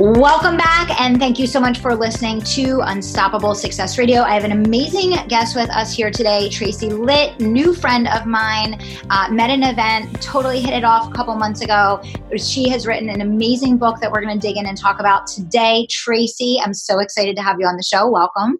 [0.00, 4.20] Welcome back, and thank you so much for listening to Unstoppable Success Radio.
[4.20, 8.80] I have an amazing guest with us here today, Tracy Litt, new friend of mine.
[9.10, 12.00] Uh, met an event, totally hit it off a couple months ago.
[12.36, 15.26] She has written an amazing book that we're going to dig in and talk about
[15.26, 15.88] today.
[15.90, 18.08] Tracy, I'm so excited to have you on the show.
[18.08, 18.56] Welcome.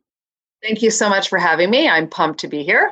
[0.61, 1.89] Thank you so much for having me.
[1.89, 2.91] I'm pumped to be here.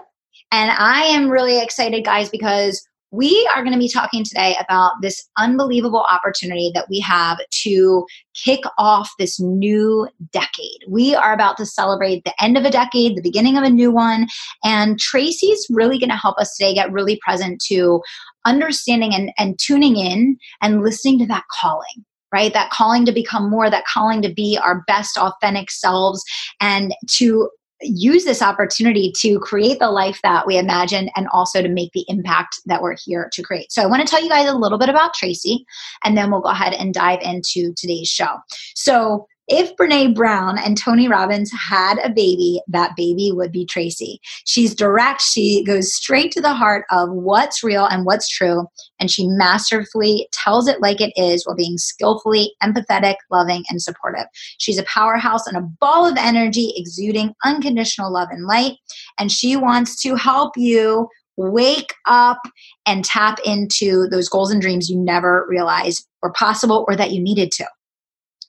[0.53, 4.93] And I am really excited, guys, because we are going to be talking today about
[5.01, 10.81] this unbelievable opportunity that we have to kick off this new decade.
[10.89, 13.91] We are about to celebrate the end of a decade, the beginning of a new
[13.91, 14.27] one.
[14.65, 18.03] And Tracy's really going to help us today get really present to
[18.45, 22.53] understanding and, and tuning in and listening to that calling right?
[22.53, 26.23] That calling to become more, that calling to be our best authentic selves
[26.61, 27.49] and to
[27.81, 32.05] use this opportunity to create the life that we imagine and also to make the
[32.09, 33.71] impact that we're here to create.
[33.73, 35.65] So, I want to tell you guys a little bit about Tracy,
[36.05, 38.39] and then we'll go ahead and dive into today's show.
[38.75, 44.21] So, if Brene Brown and Tony Robbins had a baby, that baby would be Tracy.
[44.45, 48.67] She's direct, she goes straight to the heart of what's real and what's true,
[48.99, 54.27] and she masterfully tells it like it is while being skillfully empathetic, loving, and supportive.
[54.59, 58.75] She's a powerhouse and a ball of energy exuding unconditional love and light,
[59.19, 62.41] and she wants to help you wake up
[62.87, 67.23] and tap into those goals and dreams you never realized were possible or that you
[67.23, 67.67] needed to.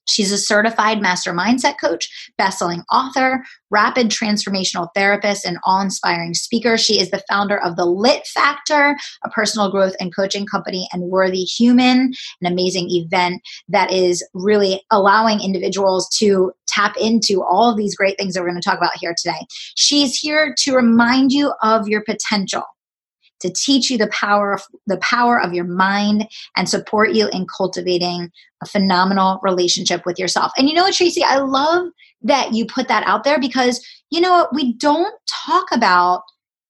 [0.08, 6.78] She's a certified master mindset coach, best-selling author, rapid transformational therapist, and awe-inspiring speaker.
[6.78, 11.04] She is the founder of the Litt Factor, a personal growth and coaching company, and
[11.04, 17.78] Worthy Human, an amazing event that is really allowing individuals to tap into all of
[17.78, 19.46] these great things that we're going to talk about here today.
[19.76, 22.64] She's here to remind you of your potential
[23.42, 27.46] to teach you the power of the power of your mind and support you in
[27.56, 28.30] cultivating
[28.62, 30.52] a phenomenal relationship with yourself.
[30.58, 31.88] And you know what, Tracy, I love
[32.22, 35.14] that you put that out there because you know what, we don't
[35.46, 36.24] talk about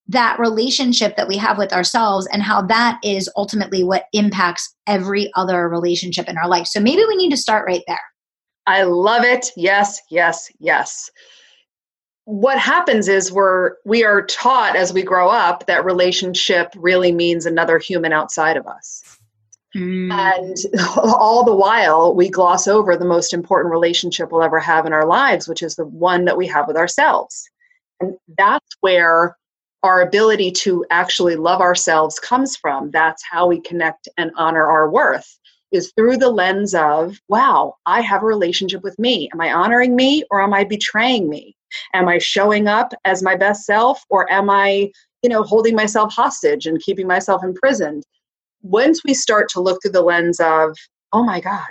[0.10, 5.30] that relationship that we have with ourselves and how that is ultimately what impacts every
[5.36, 6.66] other relationship in our life.
[6.68, 8.00] So maybe we need to start right there.
[8.66, 9.52] I love it.
[9.56, 11.10] Yes, yes, yes
[12.28, 17.46] what happens is we're we are taught as we grow up that relationship really means
[17.46, 19.02] another human outside of us.
[19.76, 20.12] Mm.
[20.12, 20.58] and
[20.98, 25.06] all the while we gloss over the most important relationship we'll ever have in our
[25.06, 27.50] lives which is the one that we have with ourselves.
[28.02, 29.38] And that's where
[29.84, 32.92] our ability to actually love ourselves comes from.
[32.92, 35.37] That's how we connect and honor our worth
[35.72, 39.96] is through the lens of wow i have a relationship with me am i honoring
[39.96, 41.58] me or am i betraying me
[41.94, 44.92] Am I showing up as my best self or am I,
[45.22, 48.04] you know, holding myself hostage and keeping myself imprisoned?
[48.62, 50.76] Once we start to look through the lens of,
[51.14, 51.68] oh my God,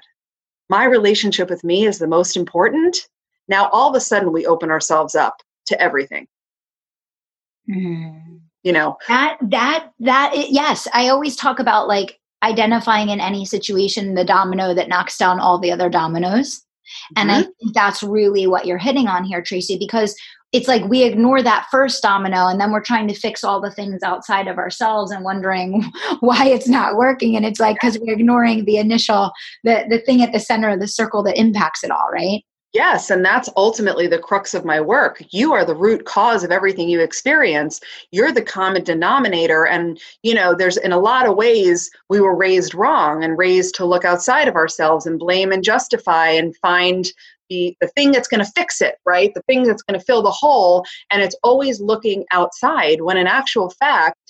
[0.69, 3.09] my relationship with me is the most important,
[3.49, 5.37] now all of a sudden we open ourselves up
[5.67, 6.27] to everything.
[7.69, 8.41] Mm.
[8.62, 14.15] You know, that, that, that, yes, I always talk about like identifying in any situation
[14.15, 16.63] the domino that knocks down all the other dominoes.
[17.17, 17.41] And mm-hmm.
[17.41, 20.15] I think that's really what you're hitting on here, Tracy, because
[20.53, 23.71] it's like we ignore that first domino and then we're trying to fix all the
[23.71, 25.85] things outside of ourselves and wondering
[26.21, 27.37] why it's not working.
[27.37, 29.33] And it's like because we're ignoring the initial,
[29.65, 32.43] the, the thing at the center of the circle that impacts it all, right?
[32.76, 35.22] Yes, and that's ultimately the crux of my work.
[35.31, 37.81] You are the root cause of everything you experience.
[38.10, 39.66] You're the common denominator.
[39.66, 43.76] And, you know, there's in a lot of ways we were raised wrong and raised
[43.76, 47.06] to look outside of ourselves and blame and justify and find
[47.48, 49.32] the, the thing that's going to fix it, right?
[49.32, 50.84] The thing that's going to fill the hole.
[51.10, 54.25] And it's always looking outside when in actual fact,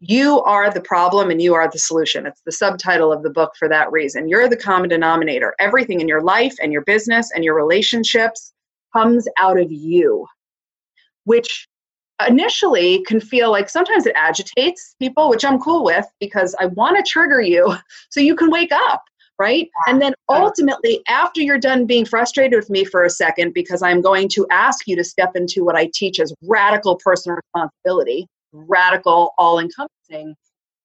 [0.00, 2.26] you are the problem and you are the solution.
[2.26, 4.28] It's the subtitle of the book for that reason.
[4.28, 5.54] You're the common denominator.
[5.58, 8.52] Everything in your life and your business and your relationships
[8.92, 10.26] comes out of you,
[11.24, 11.66] which
[12.26, 16.96] initially can feel like sometimes it agitates people, which I'm cool with because I want
[16.96, 17.74] to trigger you
[18.10, 19.02] so you can wake up.
[19.40, 19.68] Right.
[19.86, 24.00] And then ultimately, after you're done being frustrated with me for a second, because I'm
[24.00, 29.32] going to ask you to step into what I teach as radical personal responsibility, radical,
[29.38, 30.34] all encompassing,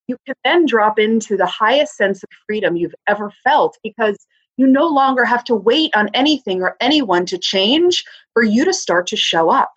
[0.08, 4.18] you can then drop into the highest sense of freedom you've ever felt because
[4.58, 8.74] you no longer have to wait on anything or anyone to change for you to
[8.74, 9.72] start to show up.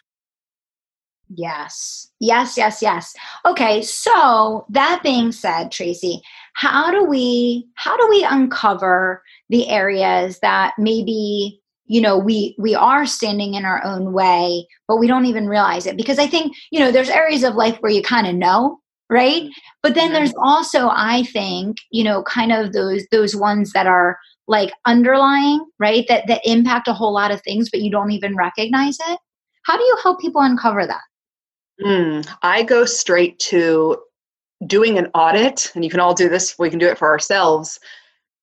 [1.34, 2.08] Yes.
[2.20, 3.14] Yes, yes, yes.
[3.44, 6.22] Okay, so that being said, Tracy,
[6.54, 12.74] how do we how do we uncover the areas that maybe you know we we
[12.74, 15.96] are standing in our own way but we don't even realize it.
[15.96, 19.44] Because i think you know there's areas of life where you kind of know right?
[19.44, 19.50] Mm-hmm.
[19.82, 24.18] but then there's also i think you know kind of those those ones that are
[24.48, 26.06] like underlying right?
[26.08, 29.18] That that impact a whole lot of things but you don't even recognize it.
[29.64, 31.02] How do you help people uncover that?
[31.84, 33.98] Mm, i go straight to
[34.66, 37.78] doing an audit and you can all do this we can do it for ourselves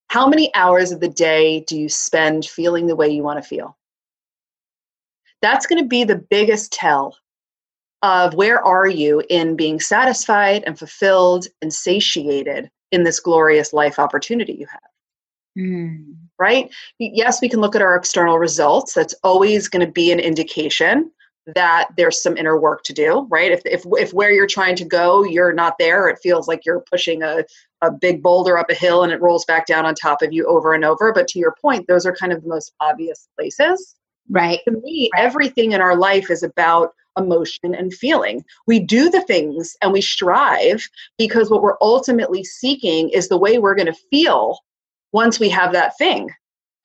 [0.07, 3.47] how many hours of the day do you spend feeling the way you want to
[3.47, 3.77] feel?
[5.41, 7.17] That's going to be the biggest tell
[8.03, 13.97] of where are you in being satisfied and fulfilled and satiated in this glorious life
[13.97, 14.81] opportunity you have.
[15.57, 16.15] Mm.
[16.38, 16.69] Right?
[16.99, 18.94] Yes, we can look at our external results.
[18.94, 21.11] That's always going to be an indication
[21.56, 23.51] that there's some inner work to do, right?
[23.51, 26.84] If, if, if where you're trying to go, you're not there, it feels like you're
[26.90, 27.44] pushing a,
[27.81, 30.45] a big boulder up a hill and it rolls back down on top of you
[30.45, 31.12] over and over.
[31.13, 33.95] But to your point, those are kind of the most obvious places.
[34.30, 34.60] Right.
[34.66, 35.24] To me, right.
[35.24, 38.44] everything in our life is about emotion and feeling.
[38.66, 40.88] We do the things and we strive
[41.18, 44.60] because what we're ultimately seeking is the way we're going to feel
[45.12, 46.31] once we have that thing,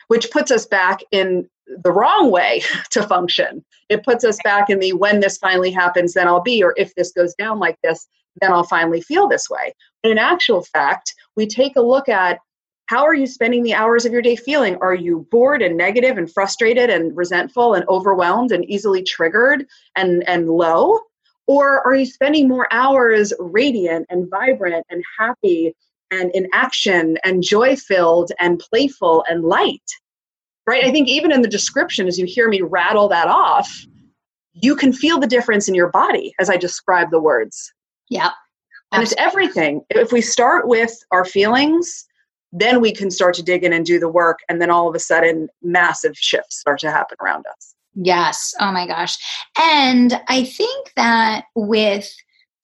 [0.09, 1.49] which puts us back in
[1.85, 3.65] the wrong way to function.
[3.89, 6.95] It puts us back in the when this finally happens, then I'll be, or if
[6.95, 8.07] this goes down like this,
[8.41, 9.75] then I'll finally feel this way.
[10.03, 12.39] But in actual fact, we take a look at
[12.87, 14.77] how are you spending the hours of your day feeling?
[14.81, 20.27] Are you bored and negative and frustrated and resentful and overwhelmed and easily triggered and,
[20.27, 20.99] and low?
[21.47, 25.75] Or are you spending more hours radiant and vibrant and happy
[26.11, 29.83] and in action and joy filled and playful and light?
[30.69, 30.85] Right?
[30.85, 33.73] I think even in the description, as you hear me rattle that off,
[34.53, 37.73] you can feel the difference in your body as I describe the words.
[38.11, 38.31] Yeah.
[38.93, 39.83] And it's everything.
[39.91, 42.05] If we start with our feelings,
[42.53, 44.41] then we can start to dig in and do the work.
[44.49, 47.75] And then all of a sudden, massive shifts start to happen around us.
[47.95, 48.55] Yes.
[48.61, 49.17] Oh my gosh.
[49.59, 52.11] And I think that with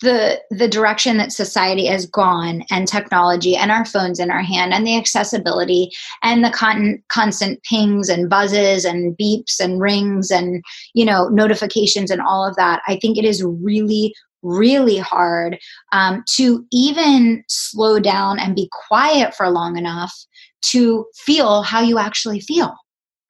[0.00, 4.72] the the direction that society has gone and technology and our phones in our hand
[4.72, 5.90] and the accessibility
[6.22, 10.62] and the con- constant pings and buzzes and beeps and rings and
[10.94, 15.58] you know notifications and all of that i think it is really really hard
[15.92, 20.12] um, to even slow down and be quiet for long enough
[20.60, 22.74] to feel how you actually feel.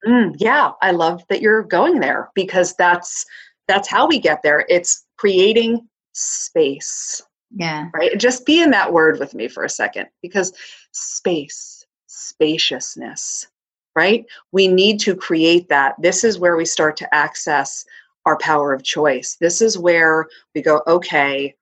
[0.05, 3.25] Mm, yeah i love that you're going there because that's
[3.67, 4.65] that's how we get there.
[4.69, 7.21] It's creating space.
[7.55, 7.89] Yeah.
[7.93, 8.17] Right?
[8.17, 10.53] Just be in that word with me for a second because
[10.91, 13.47] space, spaciousness,
[13.95, 14.25] right?
[14.51, 15.95] We need to create that.
[16.01, 17.85] This is where we start to access
[18.25, 19.37] our power of choice.
[19.39, 21.55] This is where we go, okay,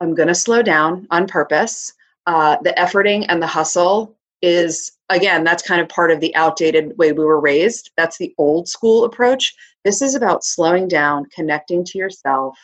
[0.00, 1.92] I'm going to slow down on purpose.
[2.26, 6.96] Uh, the efforting and the hustle is, again, that's kind of part of the outdated
[6.98, 7.92] way we were raised.
[7.96, 9.54] That's the old school approach.
[9.84, 12.58] This is about slowing down, connecting to yourself,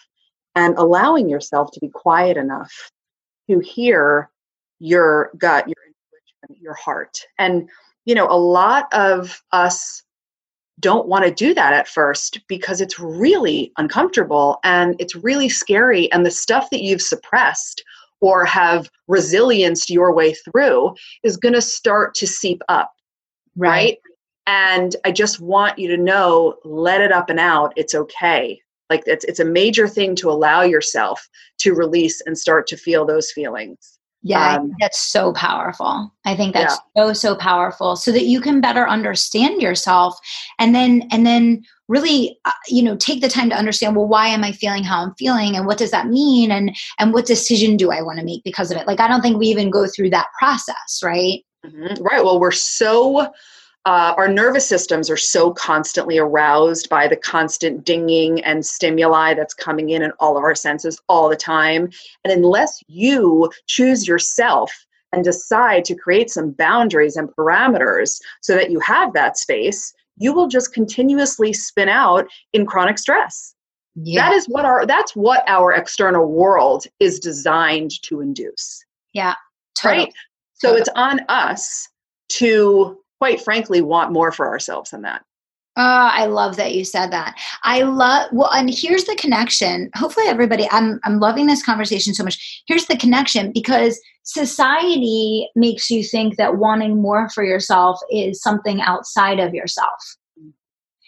[0.59, 2.91] and allowing yourself to be quiet enough
[3.49, 4.29] to hear
[4.81, 7.21] your gut, your intuition, your heart.
[7.39, 7.69] And,
[8.07, 10.03] you know, a lot of us
[10.81, 16.11] don't want to do that at first because it's really uncomfortable and it's really scary.
[16.11, 17.85] And the stuff that you've suppressed
[18.21, 22.93] or have resilienced your way through is going to start to seep up.
[23.57, 23.71] Right.
[23.71, 23.99] right.
[24.49, 27.73] And I just want you to know let it up and out.
[27.77, 31.29] It's okay like it's it's a major thing to allow yourself
[31.59, 36.53] to release and start to feel those feelings yeah um, that's so powerful i think
[36.53, 37.05] that's yeah.
[37.05, 40.19] so so powerful so that you can better understand yourself
[40.59, 44.27] and then and then really uh, you know take the time to understand well why
[44.27, 47.77] am i feeling how i'm feeling and what does that mean and and what decision
[47.77, 49.87] do i want to make because of it like i don't think we even go
[49.87, 52.03] through that process right mm-hmm.
[52.03, 53.29] right well we're so
[53.87, 59.55] uh, our nervous systems are so constantly aroused by the constant dinging and stimuli that's
[59.55, 61.91] coming in in all of our senses all the time.
[62.25, 64.73] And unless you choose yourself
[65.13, 70.33] and decide to create some boundaries and parameters so that you have that space, you
[70.33, 73.55] will just continuously spin out in chronic stress.
[73.95, 74.29] Yeah.
[74.29, 78.85] That is what our that's what our external world is designed to induce.
[79.13, 79.35] Yeah.
[79.75, 80.05] Totally.
[80.05, 80.15] Right?
[80.55, 80.81] So totally.
[80.81, 81.89] it's on us
[82.31, 85.23] to quite frankly want more for ourselves than that.
[85.81, 87.39] Oh, I love that you said that.
[87.63, 89.91] I love well, and here's the connection.
[89.95, 92.63] Hopefully, everybody, I'm I'm loving this conversation so much.
[92.67, 98.81] Here's the connection because society makes you think that wanting more for yourself is something
[98.83, 100.17] outside of yourself.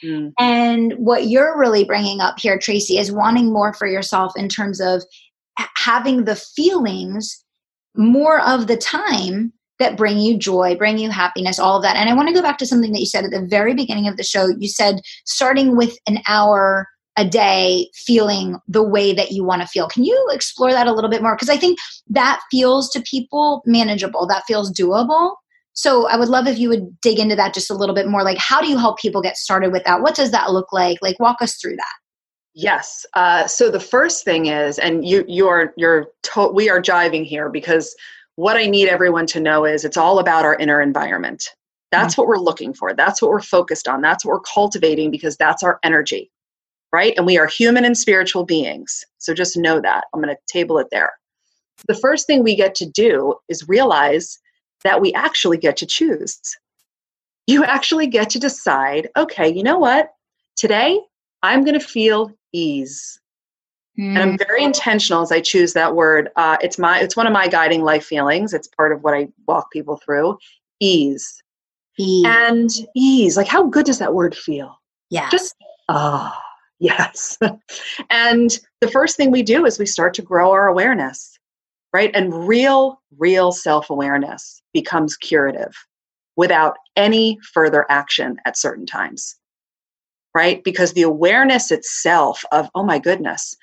[0.04, 0.32] Mm.
[0.38, 4.80] And what you're really bringing up here, Tracy, is wanting more for yourself in terms
[4.80, 5.02] of
[5.76, 7.44] having the feelings
[7.96, 11.96] more of the time that bring you joy, bring you happiness, all of that.
[11.96, 14.06] And I want to go back to something that you said at the very beginning
[14.06, 14.48] of the show.
[14.58, 19.68] You said starting with an hour a day feeling the way that you want to
[19.68, 19.88] feel.
[19.88, 21.34] Can you explore that a little bit more?
[21.34, 25.34] Because I think that feels to people manageable, that feels doable.
[25.72, 28.22] So I would love if you would dig into that just a little bit more.
[28.22, 30.02] Like, how do you help people get started with that?
[30.02, 30.98] What does that look like?
[31.02, 31.94] Like, walk us through that.
[32.54, 33.06] Yes.
[33.14, 37.24] Uh, so the first thing is, and you you are you're to- we are jiving
[37.24, 37.94] here because
[38.36, 41.50] what I need everyone to know is it's all about our inner environment.
[41.90, 42.22] That's mm-hmm.
[42.22, 42.94] what we're looking for.
[42.94, 44.00] That's what we're focused on.
[44.00, 46.30] That's what we're cultivating because that's our energy,
[46.92, 47.14] right?
[47.16, 49.04] And we are human and spiritual beings.
[49.18, 50.04] So just know that.
[50.14, 51.12] I'm going to table it there.
[51.88, 54.38] The first thing we get to do is realize
[54.84, 56.40] that we actually get to choose.
[57.46, 60.10] You actually get to decide, okay, you know what?
[60.56, 61.00] Today,
[61.42, 63.19] I'm going to feel ease.
[63.98, 64.08] Mm.
[64.08, 64.66] And I'm very mm.
[64.66, 66.30] intentional as I choose that word.
[66.36, 68.54] Uh, it's my it's one of my guiding life feelings.
[68.54, 70.38] It's part of what I walk people through.
[70.80, 71.42] Ease.
[71.98, 72.24] Ease.
[72.26, 73.36] And ease.
[73.36, 74.80] Like how good does that word feel?
[75.10, 75.28] Yeah.
[75.30, 75.54] Just
[75.88, 76.40] ah, oh,
[76.78, 77.38] yes.
[78.10, 81.38] and the first thing we do is we start to grow our awareness.
[81.92, 82.12] Right?
[82.14, 85.74] And real, real self-awareness becomes curative
[86.36, 89.34] without any further action at certain times
[90.34, 90.62] right?
[90.62, 93.56] Because the awareness itself of, oh my goodness,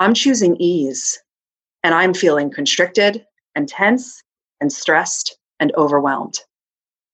[0.00, 1.20] I'm choosing ease
[1.82, 3.24] and I'm feeling constricted
[3.54, 4.22] and tense
[4.60, 6.40] and stressed and overwhelmed.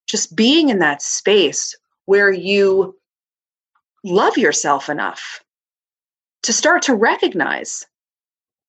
[0.06, 2.96] Just being in that space where you
[4.04, 5.44] love yourself enough
[6.42, 7.86] to start to recognize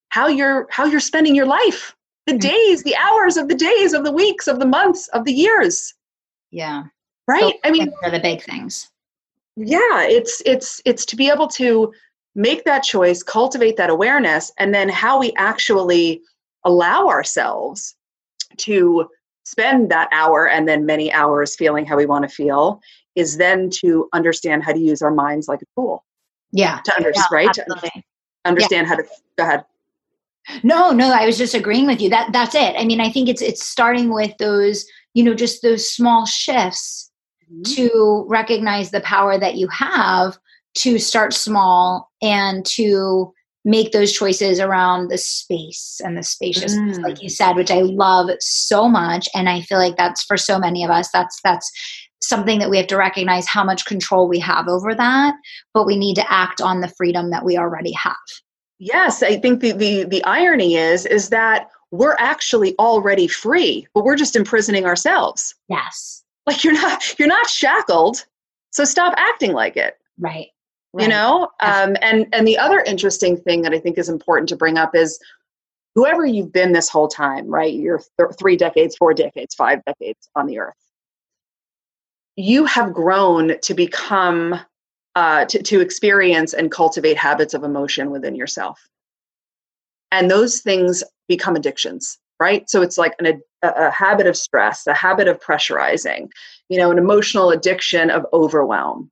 [0.09, 2.39] how you're how you're spending your life the mm-hmm.
[2.39, 5.93] days the hours of the days of the weeks of the months of the years
[6.51, 6.83] yeah
[7.27, 8.89] right i mean the big things
[9.55, 11.93] yeah it's it's it's to be able to
[12.35, 16.21] make that choice cultivate that awareness and then how we actually
[16.65, 17.95] allow ourselves
[18.57, 19.07] to
[19.43, 22.81] spend that hour and then many hours feeling how we want to feel
[23.15, 26.05] is then to understand how to use our minds like a tool.
[26.51, 26.79] Yeah.
[26.85, 27.53] To understand yeah, right?
[27.53, 28.03] To
[28.45, 28.89] understand yeah.
[28.89, 29.03] how to
[29.37, 29.65] go ahead.
[30.63, 32.09] No no i was just agreeing with you.
[32.09, 32.75] That that's it.
[32.77, 37.11] I mean i think it's it's starting with those you know just those small shifts
[37.51, 37.61] mm-hmm.
[37.73, 40.37] to recognize the power that you have
[40.75, 47.03] to start small and to make those choices around the space and the spaciousness mm.
[47.03, 50.57] like you said which i love so much and i feel like that's for so
[50.57, 51.71] many of us that's that's
[52.21, 55.35] something that we have to recognize how much control we have over that
[55.73, 58.15] but we need to act on the freedom that we already have.
[58.79, 64.03] Yes i think the the, the irony is is that we're actually already free but
[64.03, 65.53] we're just imprisoning ourselves.
[65.67, 66.23] Yes.
[66.47, 68.25] Like you're not you're not shackled
[68.71, 69.97] so stop acting like it.
[70.17, 70.47] Right,
[70.93, 71.03] right.
[71.03, 74.55] you know um, and and the other interesting thing that i think is important to
[74.55, 75.19] bring up is
[75.95, 80.29] whoever you've been this whole time right you're th- three decades four decades five decades
[80.35, 80.75] on the earth
[82.35, 84.59] you have grown to become
[85.15, 88.79] uh, to, to experience and cultivate habits of emotion within yourself.
[90.09, 92.67] And those things become addictions right?
[92.67, 96.29] So it's like an, a, a habit of stress a habit of pressurizing
[96.69, 99.09] you know an emotional addiction of overwhelm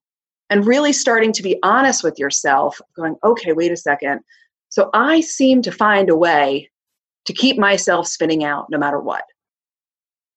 [0.50, 4.20] and really starting to be honest with yourself going okay wait a second
[4.70, 6.70] so i seem to find a way
[7.26, 9.24] to keep myself spinning out no matter what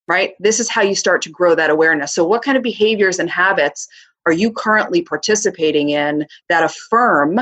[0.09, 3.19] right this is how you start to grow that awareness so what kind of behaviors
[3.19, 3.89] and habits
[4.27, 7.41] are you currently participating in that affirm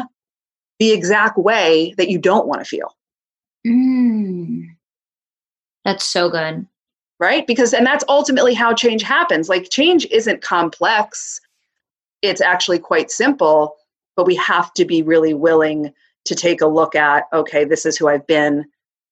[0.79, 2.97] the exact way that you don't want to feel
[3.67, 4.67] mm.
[5.85, 6.67] That's so good.
[7.19, 7.47] Right?
[7.47, 9.49] Because, and that's ultimately how change happens.
[9.49, 11.41] Like, change isn't complex,
[12.23, 13.75] it's actually quite simple,
[14.17, 15.93] but we have to be really willing
[16.27, 18.65] to take a look at okay, this is who I've been.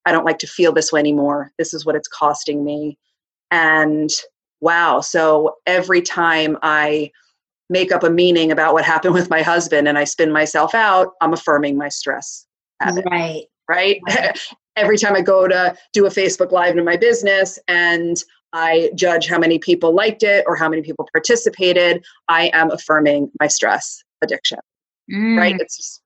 [0.05, 1.53] I don't like to feel this way anymore.
[1.59, 2.99] This is what it's costing me.
[3.51, 4.11] And
[4.61, 7.11] wow, so every time I
[7.71, 11.13] make up a meaning about what happened with my husband and I spin myself out,
[11.21, 12.47] I'm affirming my stress
[12.81, 13.05] habit.
[13.11, 13.45] Right.
[13.69, 14.01] Right.
[14.09, 14.39] right.
[14.79, 18.17] every time I go to do a Facebook Live in my business and
[18.53, 23.31] I judge how many people liked it or how many people participated, I am affirming
[23.41, 24.59] my stress addiction.
[25.13, 25.39] Mm.
[25.39, 25.57] Right?
[25.59, 26.03] It's just,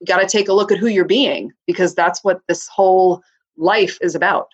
[0.00, 3.22] you got to take a look at who you're being because that's what this whole
[3.56, 4.48] life is about.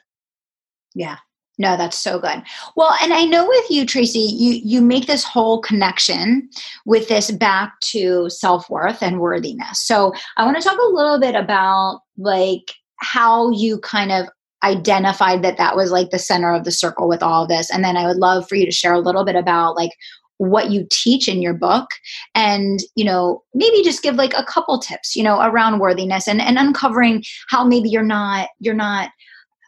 [0.95, 1.17] Yeah.
[1.57, 2.43] No, that's so good.
[2.75, 6.49] Well, and I know with you, Tracy, you you make this whole connection
[6.85, 9.81] with this back to self worth and worthiness.
[9.81, 14.29] So I want to talk a little bit about like how you kind of
[14.65, 17.71] identified that that was like the center of the circle with all of this.
[17.71, 19.91] And then i would love for you to share a little bit about like
[20.39, 21.91] what you teach in your book
[22.35, 26.41] and you know maybe just give like a couple tips you know around worthiness and
[26.41, 29.11] and uncovering how maybe you're not you're not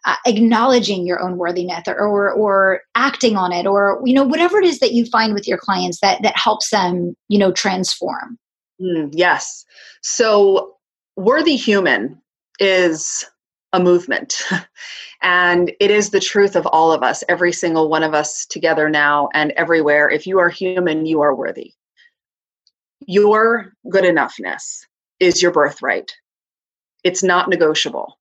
[0.07, 4.59] uh, acknowledging your own worthiness or, or, or acting on it or you know whatever
[4.59, 8.39] it is that you find with your clients that that helps them you know transform.
[8.81, 9.65] Mm, yes.
[10.03, 10.75] So
[11.17, 12.21] worthy human
[12.61, 13.25] is
[13.77, 14.43] a movement.
[15.23, 18.91] And it is the truth of all of us every single one of us together
[18.91, 20.11] now and everywhere.
[20.11, 21.73] If you are human you are worthy.
[23.07, 24.85] Your good enoughness
[25.19, 26.13] is your birthright.
[27.03, 28.19] It's not negotiable.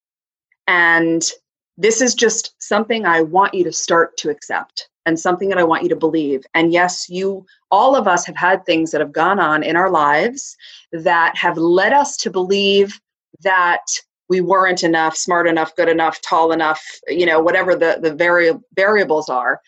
[0.67, 1.29] And
[1.77, 5.63] this is just something I want you to start to accept and something that I
[5.63, 6.43] want you to believe.
[6.53, 9.89] And yes, you, all of us have had things that have gone on in our
[9.89, 10.55] lives
[10.91, 12.99] that have led us to believe
[13.41, 13.83] that
[14.29, 18.59] we weren't enough, smart enough, good enough, tall enough, you know, whatever the, the vari-
[18.75, 19.61] variables are.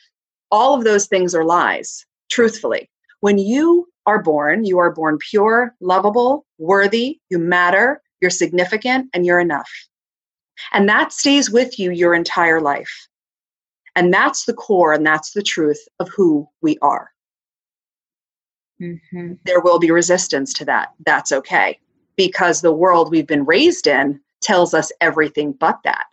[0.52, 2.90] All of those things are lies, truthfully.
[3.20, 9.26] When you are born, you are born pure, lovable, worthy, you matter, you're significant, and
[9.26, 9.70] you're enough.
[10.74, 13.08] And that stays with you your entire life.
[13.96, 17.12] And that's the core and that's the truth of who we are.
[18.82, 19.34] Mm-hmm.
[19.46, 20.90] There will be resistance to that.
[21.06, 21.80] That's okay.
[22.16, 26.06] Because the world we've been raised in tells us everything but that.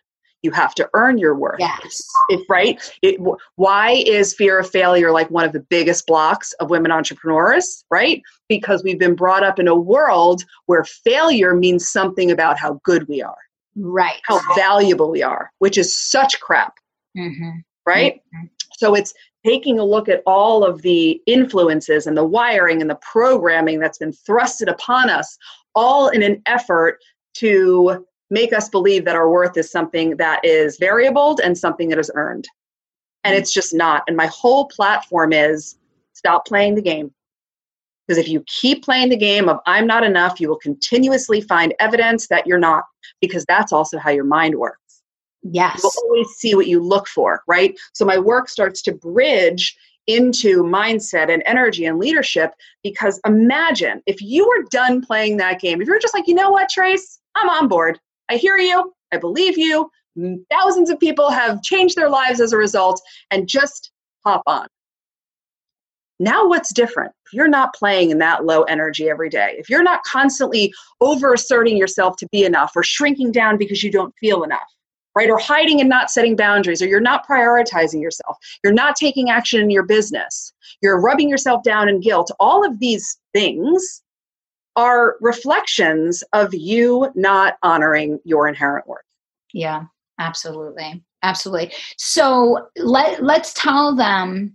[0.43, 1.57] You have to earn your worth.
[1.59, 2.03] Yes.
[2.29, 2.79] If, right?
[3.01, 3.19] It,
[3.57, 7.83] why is fear of failure like one of the biggest blocks of women entrepreneurs?
[7.91, 8.21] Right?
[8.47, 13.09] Because we've been brought up in a world where failure means something about how good
[13.09, 13.37] we are
[13.77, 16.75] right how valuable we are which is such crap
[17.17, 17.51] mm-hmm.
[17.87, 18.47] right mm-hmm.
[18.77, 19.13] so it's
[19.45, 23.99] taking a look at all of the influences and the wiring and the programming that's
[23.99, 25.37] been thrusted upon us
[25.75, 26.99] all in an effort
[27.35, 31.99] to make us believe that our worth is something that is variable and something that
[31.99, 32.49] is earned
[33.25, 33.41] and mm-hmm.
[33.41, 35.77] it's just not and my whole platform is
[36.13, 37.13] stop playing the game
[38.07, 41.75] because if you keep playing the game of I'm not enough, you will continuously find
[41.81, 42.85] evidence that you're not,
[43.21, 45.03] because that's also how your mind works.
[45.43, 45.83] Yes.
[45.83, 47.79] You will always see what you look for, right?
[47.93, 54.21] So my work starts to bridge into mindset and energy and leadership because imagine if
[54.21, 57.49] you were done playing that game, if you're just like, you know what, Trace, I'm
[57.49, 57.99] on board.
[58.29, 58.93] I hear you.
[59.13, 59.91] I believe you.
[60.51, 63.91] Thousands of people have changed their lives as a result, and just
[64.25, 64.67] hop on.
[66.21, 67.13] Now, what's different?
[67.27, 71.35] If you're not playing in that low energy every day, if you're not constantly over
[71.35, 74.63] asserting yourself to be enough or shrinking down because you don't feel enough,
[75.17, 75.29] right?
[75.29, 79.61] Or hiding and not setting boundaries, or you're not prioritizing yourself, you're not taking action
[79.61, 84.04] in your business, you're rubbing yourself down in guilt, all of these things
[84.77, 89.05] are reflections of you not honoring your inherent worth.
[89.53, 89.85] Yeah,
[90.19, 91.05] absolutely.
[91.23, 91.73] Absolutely.
[91.97, 94.55] So let let's tell them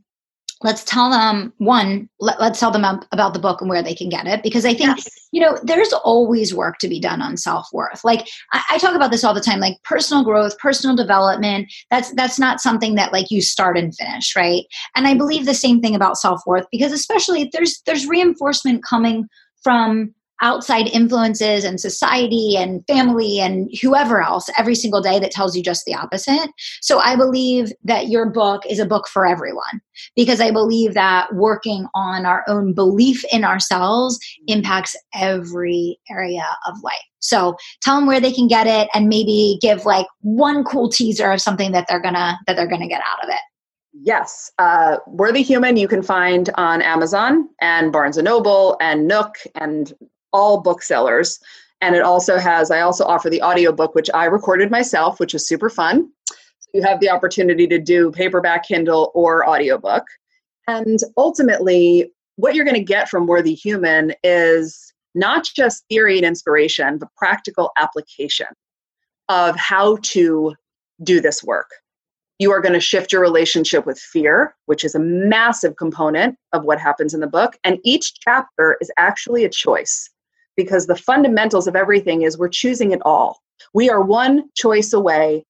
[0.62, 4.10] let's tell them one let, us tell them about the book and where they can
[4.10, 5.08] get it because i think yes.
[5.32, 9.12] you know there's always work to be done on self-worth like I, I, talk about
[9.12, 13.32] this all the time like personal growth personal development that's that's not something that like
[13.32, 17.50] you start and finish right and i believe the same thing about self-worth because especially
[17.54, 19.28] there's there's reinforcement coming
[19.64, 25.56] from outside influences and society and family and whoever else every single day that tells
[25.56, 26.50] you just the opposite.
[26.82, 29.82] So I believe that your book is a book for everyone
[30.16, 34.18] because I believe that working on our own belief in ourselves
[34.48, 36.96] impacts every area of life.
[37.20, 41.32] So tell them where they can get it and maybe give like one cool teaser
[41.32, 43.42] of something that they're gonna that they're gonna get out of it.
[43.94, 49.36] Yes, uh, Worthy Human you can find on Amazon and Barnes and Noble and Nook
[49.56, 49.92] and
[50.32, 51.40] all booksellers.
[51.82, 55.48] And it also has, I also offer the audiobook, which I recorded myself, which is
[55.48, 56.12] super fun.
[56.28, 60.04] So you have the opportunity to do paperback, Kindle, or audiobook.
[60.68, 66.26] And ultimately, what you're going to get from Worthy Human is not just theory and
[66.26, 68.48] inspiration, but practical application
[69.30, 70.54] of how to
[71.02, 71.70] do this work.
[72.40, 76.64] You are going to shift your relationship with fear, which is a massive component of
[76.64, 77.58] what happens in the book.
[77.64, 80.10] And each chapter is actually a choice
[80.56, 83.40] because the fundamentals of everything is we're choosing it all.
[83.74, 85.46] We are one choice away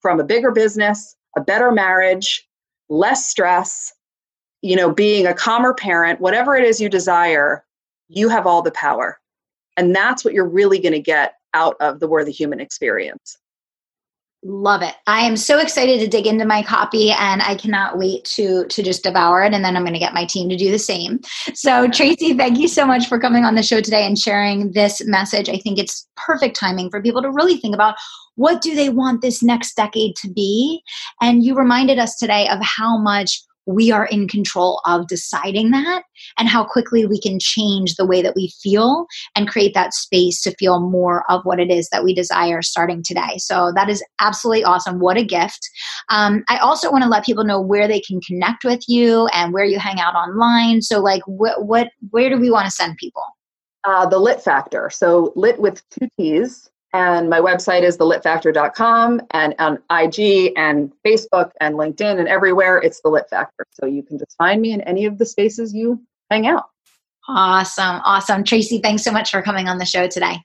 [0.00, 2.46] from a bigger business, a better marriage,
[2.90, 3.92] less stress,
[4.60, 7.64] you know, being a calmer parent, whatever it is you desire,
[8.08, 9.18] you have all the power.
[9.76, 13.38] And that's what you're really going to get out of the worthy human experience.
[14.46, 14.94] Love it.
[15.06, 18.82] I am so excited to dig into my copy and I cannot wait to to
[18.82, 21.20] just devour it and then I'm going to get my team to do the same.
[21.54, 25.02] So Tracy, thank you so much for coming on the show today and sharing this
[25.06, 25.48] message.
[25.48, 27.94] I think it's perfect timing for people to really think about
[28.34, 30.82] what do they want this next decade to be?
[31.22, 36.02] And you reminded us today of how much we are in control of deciding that
[36.38, 40.40] and how quickly we can change the way that we feel and create that space
[40.42, 43.38] to feel more of what it is that we desire starting today.
[43.38, 45.00] So that is absolutely awesome.
[45.00, 45.68] What a gift.
[46.10, 49.52] Um, I also want to let people know where they can connect with you and
[49.52, 50.82] where you hang out online.
[50.82, 53.22] So, like, what, what where do we want to send people?
[53.84, 54.90] Uh, the Litt Factor.
[54.90, 56.70] So, lit with two T's.
[56.94, 63.00] And my website is thelittfactor.com and on IG and Facebook and LinkedIn and everywhere, it's
[63.00, 63.66] the Litt Factor.
[63.72, 66.66] So you can just find me in any of the spaces you hang out.
[67.28, 68.00] Awesome.
[68.04, 68.44] Awesome.
[68.44, 70.36] Tracy, thanks so much for coming on the show today.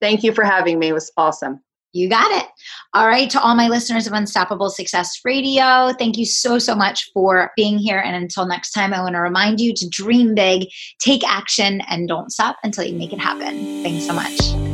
[0.00, 0.88] Thank you for having me.
[0.88, 1.58] It was awesome.
[1.92, 2.46] You got it.
[2.94, 3.28] All right.
[3.30, 7.76] To all my listeners of Unstoppable Success Radio, thank you so, so much for being
[7.76, 7.98] here.
[7.98, 10.68] And until next time, I want to remind you to dream big,
[11.00, 13.82] take action, and don't stop until you make it happen.
[13.82, 14.67] Thanks so much.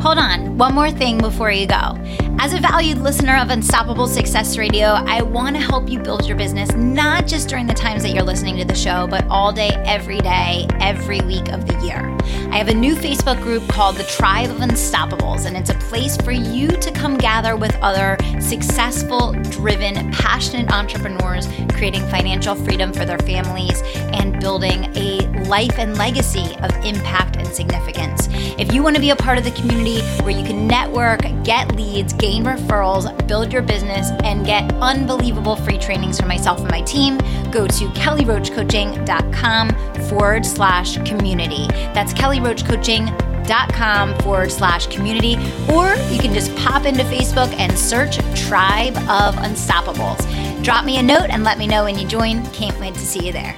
[0.00, 1.96] Hold on, one more thing before you go.
[2.40, 6.36] As a valued listener of Unstoppable Success Radio, I want to help you build your
[6.36, 9.70] business not just during the times that you're listening to the show, but all day,
[9.84, 12.16] every day, every week of the year.
[12.52, 16.16] I have a new Facebook group called the Tribe of Unstoppables, and it's a place
[16.18, 23.04] for you to come gather with other successful, driven, passionate entrepreneurs creating financial freedom for
[23.04, 28.28] their families and building a life and legacy of impact and significance.
[28.58, 31.74] If you want to be a part of the community where you can network, get
[31.76, 36.82] leads, gain referrals, build your business, and get unbelievable free trainings from myself and my
[36.82, 37.16] team,
[37.50, 39.70] go to kellyroachcoaching.com
[40.08, 41.66] forward slash community.
[41.94, 45.36] That's kellyroachcoaching.com forward slash community.
[45.72, 50.62] Or you can just pop into Facebook and search Tribe of Unstoppables.
[50.62, 52.44] Drop me a note and let me know when you join.
[52.50, 53.56] Can't wait to see you there.